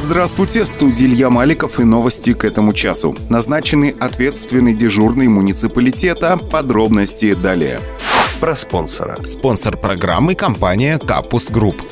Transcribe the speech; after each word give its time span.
Здравствуйте, 0.00 0.64
в 0.64 0.66
студии 0.66 1.04
Илья 1.04 1.28
Маликов 1.28 1.78
и 1.78 1.84
новости 1.84 2.32
к 2.32 2.46
этому 2.46 2.72
часу. 2.72 3.14
Назначенный 3.28 3.90
ответственный 3.90 4.72
дежурный 4.72 5.28
муниципалитета. 5.28 6.38
Подробности 6.38 7.34
далее. 7.34 7.80
Про 8.40 8.54
спонсора. 8.54 9.18
Спонсор 9.24 9.76
программы– 9.76 10.34
компания 10.36 10.98
«Капус 10.98 11.50
Групп». 11.50 11.82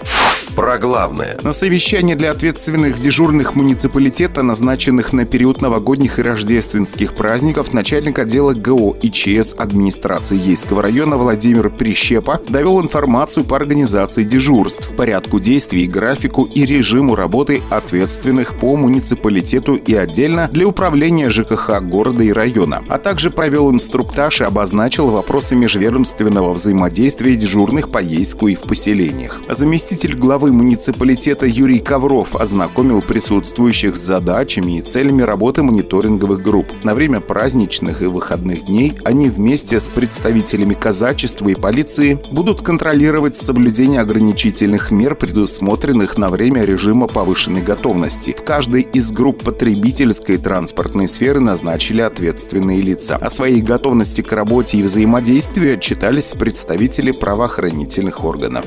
Про 0.58 0.76
главное. 0.76 1.38
На 1.44 1.52
совещании 1.52 2.16
для 2.16 2.32
ответственных 2.32 3.00
дежурных 3.00 3.54
муниципалитета, 3.54 4.42
назначенных 4.42 5.12
на 5.12 5.24
период 5.24 5.62
новогодних 5.62 6.18
и 6.18 6.22
рождественских 6.22 7.14
праздников, 7.14 7.72
начальник 7.72 8.18
отдела 8.18 8.54
ГО 8.54 8.96
и 9.00 9.08
ЧС 9.08 9.54
администрации 9.56 10.36
Ейского 10.36 10.82
района 10.82 11.16
Владимир 11.16 11.70
Прищепа 11.70 12.40
довел 12.48 12.80
информацию 12.80 13.44
по 13.44 13.54
организации 13.54 14.24
дежурств, 14.24 14.96
порядку 14.96 15.38
действий, 15.38 15.86
графику 15.86 16.42
и 16.42 16.66
режиму 16.66 17.14
работы 17.14 17.62
ответственных 17.70 18.58
по 18.58 18.74
муниципалитету 18.74 19.76
и 19.76 19.94
отдельно 19.94 20.48
для 20.50 20.66
управления 20.66 21.30
ЖКХ 21.30 21.80
города 21.82 22.24
и 22.24 22.32
района, 22.32 22.82
а 22.88 22.98
также 22.98 23.30
провел 23.30 23.70
инструктаж 23.70 24.40
и 24.40 24.44
обозначил 24.44 25.06
вопросы 25.10 25.54
межведомственного 25.54 26.52
взаимодействия 26.52 27.36
дежурных 27.36 27.92
по 27.92 27.98
Ейску 27.98 28.48
и 28.48 28.56
в 28.56 28.62
поселениях. 28.62 29.40
Заместитель 29.48 30.16
главы 30.16 30.47
главы 30.48 30.52
муниципалитета 30.52 31.46
Юрий 31.46 31.80
Ковров 31.80 32.34
ознакомил 32.36 33.02
присутствующих 33.02 33.96
с 33.96 34.00
задачами 34.00 34.78
и 34.78 34.82
целями 34.82 35.22
работы 35.22 35.62
мониторинговых 35.62 36.42
групп. 36.42 36.66
На 36.84 36.94
время 36.94 37.20
праздничных 37.20 38.02
и 38.02 38.06
выходных 38.06 38.66
дней 38.66 38.94
они 39.04 39.28
вместе 39.28 39.78
с 39.80 39.88
представителями 39.88 40.74
казачества 40.74 41.48
и 41.48 41.54
полиции 41.54 42.18
будут 42.32 42.62
контролировать 42.62 43.36
соблюдение 43.36 44.00
ограничительных 44.00 44.90
мер, 44.90 45.14
предусмотренных 45.14 46.18
на 46.18 46.30
время 46.30 46.64
режима 46.64 47.06
повышенной 47.06 47.62
готовности. 47.62 48.34
В 48.38 48.42
каждой 48.42 48.82
из 48.82 49.12
групп 49.12 49.44
потребительской 49.44 50.36
и 50.36 50.38
транспортной 50.38 51.08
сферы 51.08 51.40
назначили 51.40 52.00
ответственные 52.00 52.80
лица. 52.80 53.16
О 53.16 53.30
своей 53.30 53.60
готовности 53.60 54.22
к 54.22 54.32
работе 54.32 54.78
и 54.78 54.82
взаимодействию 54.82 55.74
отчитались 55.74 56.32
представители 56.32 57.10
правоохранительных 57.10 58.24
органов. 58.24 58.64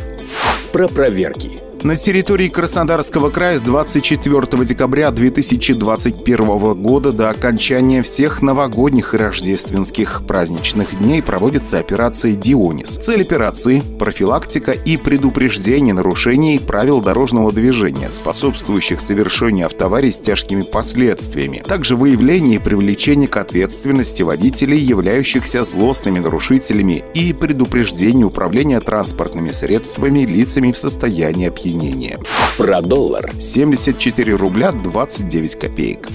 Про 0.71 0.87
проверки. 0.87 1.70
На 1.83 1.95
территории 1.95 2.47
Краснодарского 2.47 3.31
края 3.31 3.57
с 3.57 3.63
24 3.63 4.65
декабря 4.65 5.09
2021 5.09 6.75
года 6.75 7.11
до 7.11 7.31
окончания 7.31 8.03
всех 8.03 8.43
новогодних 8.43 9.15
и 9.15 9.17
рождественских 9.17 10.21
праздничных 10.27 10.99
дней 10.99 11.23
проводится 11.23 11.79
операция 11.79 12.33
«Дионис». 12.33 12.99
Цель 13.01 13.23
операции– 13.23 13.81
профилактика 13.99 14.73
и 14.73 14.95
предупреждение 14.95 15.95
нарушений 15.95 16.59
правил 16.59 17.01
дорожного 17.01 17.51
движения, 17.51 18.11
способствующих 18.11 19.01
совершению 19.01 19.65
автоварий 19.65 20.13
с 20.13 20.19
тяжкими 20.19 20.61
последствиями. 20.61 21.63
Также 21.65 21.95
выявление 21.95 22.57
и 22.57 22.59
привлечение 22.59 23.27
к 23.27 23.37
ответственности 23.37 24.21
водителей, 24.21 24.77
являющихся 24.77 25.63
злостными 25.63 26.19
нарушителями, 26.19 27.03
и 27.15 27.33
предупреждение 27.33 28.27
управления 28.27 28.79
транспортными 28.81 29.51
средствами 29.51 30.19
лицами 30.19 30.71
в 30.71 30.77
состоянии 30.77 31.47
опьянения 31.47 31.70
опьянения. 31.71 32.19
Про 32.57 32.81
доллар. 32.81 33.31
74 33.39 34.35
рубля 34.35 34.71
29 34.71 35.55
копеек. 35.55 36.07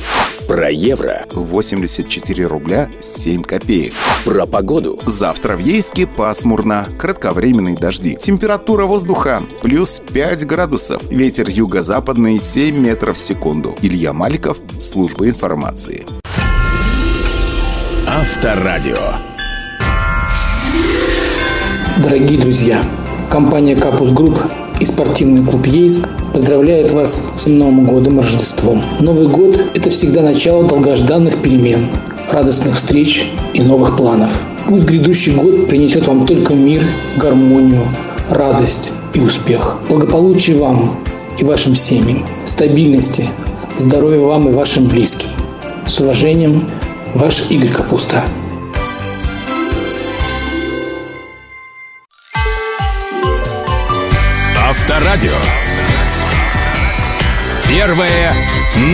Про 0.46 0.70
евро. 0.70 1.26
84 1.32 2.46
рубля 2.46 2.88
7 3.00 3.42
копеек. 3.42 3.92
Про 4.24 4.46
погоду. 4.46 5.00
Завтра 5.06 5.56
в 5.56 5.60
Ейске 5.60 6.06
пасмурно. 6.06 6.88
Кратковременные 6.98 7.76
дожди. 7.76 8.16
Температура 8.16 8.86
воздуха 8.86 9.42
плюс 9.62 10.00
5 10.12 10.46
градусов. 10.46 11.02
Ветер 11.10 11.48
юго-западный 11.48 12.38
7 12.38 12.78
метров 12.78 13.16
в 13.16 13.20
секунду. 13.20 13.74
Илья 13.82 14.12
Маликов, 14.12 14.58
служба 14.80 15.28
информации. 15.28 16.06
Авторадио. 18.06 18.96
Дорогие 22.02 22.38
друзья, 22.38 22.84
компания 23.30 23.74
Капус 23.74 24.12
Групп 24.12 24.38
и 24.80 24.86
спортивный 24.86 25.44
клуб 25.44 25.66
«Ейск» 25.66 26.08
поздравляют 26.32 26.92
вас 26.92 27.22
с 27.36 27.46
Новым 27.46 27.86
годом 27.86 28.18
и 28.18 28.22
Рождеством. 28.22 28.82
Новый 29.00 29.28
год– 29.28 29.60
это 29.74 29.90
всегда 29.90 30.22
начало 30.22 30.68
долгожданных 30.68 31.40
перемен, 31.42 31.86
радостных 32.30 32.76
встреч 32.76 33.30
и 33.54 33.62
новых 33.62 33.96
планов. 33.96 34.30
Пусть 34.68 34.84
грядущий 34.84 35.32
год 35.32 35.68
принесет 35.68 36.06
вам 36.06 36.26
только 36.26 36.54
мир, 36.54 36.82
гармонию, 37.16 37.82
радость 38.30 38.92
и 39.14 39.20
успех. 39.20 39.78
Благополучия 39.88 40.54
вам 40.54 40.96
и 41.38 41.44
вашим 41.44 41.74
семьям, 41.74 42.24
стабильности, 42.44 43.28
здоровья 43.78 44.20
вам 44.20 44.48
и 44.48 44.52
вашим 44.52 44.86
близким. 44.86 45.28
С 45.86 46.00
уважением, 46.00 46.68
ваш 47.14 47.44
Игорь 47.48 47.70
Капуста. 47.70 48.24
Авторадио. 54.88 55.34
Первое 57.68 58.32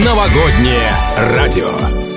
новогоднее 0.02 0.90
радио. 1.18 2.11